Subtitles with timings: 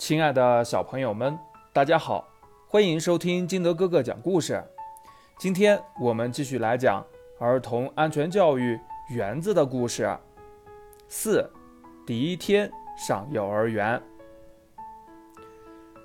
[0.00, 1.38] 亲爱的小朋友们，
[1.74, 2.26] 大家好，
[2.66, 4.64] 欢迎收听金德哥哥讲故事。
[5.38, 7.04] 今天我们继续来讲
[7.38, 10.08] 儿童安全教育园子的故事。
[11.06, 11.46] 四，
[12.06, 14.02] 第一天上幼儿园。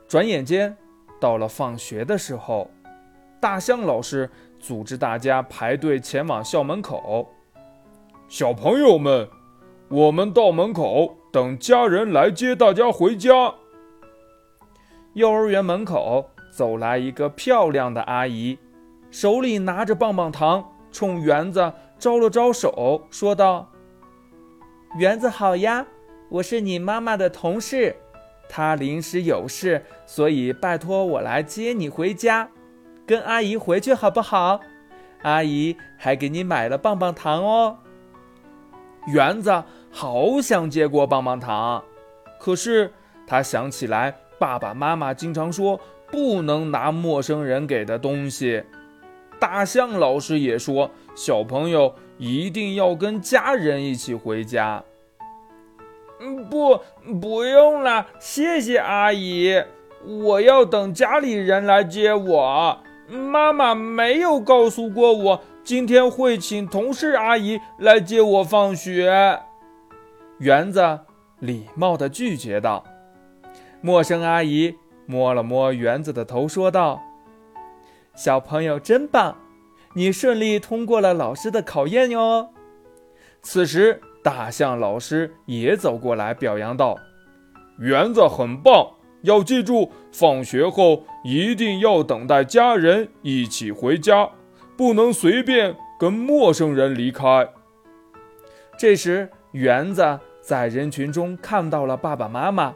[0.09, 0.75] 转眼间
[1.17, 2.69] 到了放学的时候，
[3.39, 7.29] 大象老师组织大家排队前往校门口。
[8.27, 9.29] 小朋友们，
[9.87, 13.55] 我们到门口等家人来接大家回家。
[15.15, 18.59] 幼儿园门口走来一个漂亮的阿姨，
[19.09, 23.71] 手里拿着棒棒糖，冲园子招了招手，说道
[24.99, 25.87] ：“园子好呀，
[26.27, 27.95] 我是你妈妈的同事，
[28.49, 32.49] 她临时有事，所以拜托我来接你回家，
[33.07, 34.59] 跟阿姨回去好不好？
[35.21, 37.77] 阿姨还给你买了棒棒糖哦。”
[39.07, 41.81] 园子好想接过棒棒糖，
[42.37, 42.91] 可是
[43.25, 45.79] 他想起来爸爸妈妈经常说
[46.11, 48.63] 不能拿陌生人给的东西，
[49.39, 54.83] 大象老师也说小朋友一定要跟家人一起回家。
[56.19, 56.79] 嗯，不，
[57.19, 59.63] 不用了，谢谢阿姨，
[60.05, 62.79] 我要等家里人来接我。
[63.09, 65.41] 妈妈没有告诉过我。
[65.63, 69.39] 今天会请同事阿姨来接我放学。
[70.37, 70.99] 园子
[71.39, 72.83] 礼貌地拒绝道。
[73.81, 77.01] 陌生阿姨摸了摸园子的头，说道
[78.15, 79.37] ：“小朋友真棒，
[79.93, 82.49] 你顺利通过了老师的考验哟。”
[83.43, 86.97] 此时，大象老师也走过来表扬道
[87.79, 94.29] ：“园子很棒，要记住，放学后一定要等待家人一起回家。”
[94.77, 97.47] 不能随便跟陌生人离开。
[98.77, 102.75] 这时，园子在人群中看到了爸爸妈妈，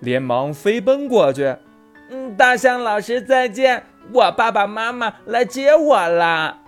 [0.00, 1.56] 连忙飞奔过去。
[2.10, 6.58] “嗯，大象老师再见，我爸爸妈妈来接我啦。”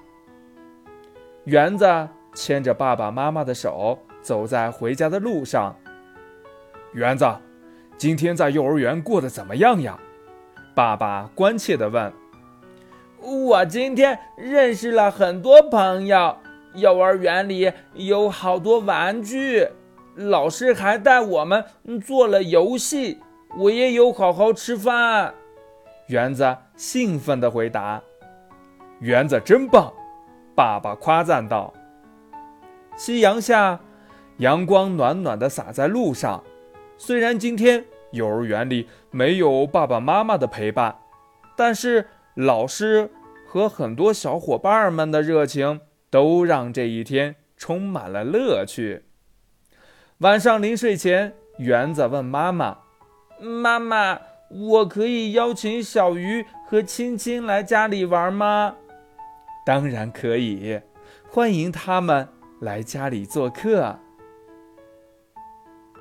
[1.44, 5.74] 园子牵着爸爸妈妈的手，走在回家的路上。
[6.92, 7.26] 园子，
[7.96, 9.98] 今天在幼儿园过得怎么样呀？
[10.74, 12.12] 爸爸关切地问。
[13.18, 16.36] 我今天认识了很多朋友，
[16.74, 19.68] 幼儿园里有好多玩具，
[20.14, 21.64] 老师还带我们
[22.04, 23.20] 做了游戏，
[23.56, 25.34] 我也有好好吃饭。
[26.08, 28.02] 园子兴奋地回答
[29.00, 29.92] ：“园子真棒！”
[30.54, 31.72] 爸爸夸赞道。
[32.96, 33.80] 夕阳下，
[34.38, 36.42] 阳光暖暖地洒在路上。
[36.98, 40.96] 虽然今天幼儿园里没有爸爸妈妈的陪伴，
[41.56, 42.08] 但是。
[42.34, 43.10] 老师
[43.46, 49.04] 和很多小伙伴们的热情都让这一天充满了乐趣。
[50.22, 52.78] 晚上临睡前，园子问妈妈
[53.42, 58.76] ：“妈妈，我可以邀请小鱼和青青来家里玩吗
[59.66, 60.80] ？”“当然可以，
[61.28, 62.28] 欢迎他们
[62.60, 63.98] 来家里做客。”